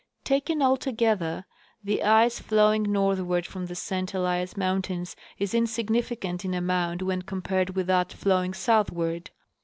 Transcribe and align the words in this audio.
Taken 0.23 0.63
altogether, 0.63 1.45
the 1.83 2.01
ice 2.01 2.39
floMdng 2.41 2.87
northward 2.87 3.45
from 3.45 3.67
the 3.67 3.75
St 3.75 4.11
Elias 4.15 4.57
mountains 4.57 5.15
is 5.37 5.53
insignificant 5.53 6.43
in 6.43 6.55
amount 6.55 7.03
when 7.03 7.21
compared 7.21 7.75
with 7.75 7.85
that 7.85 8.11
flowing 8.11 8.55
southward. 8.55 9.29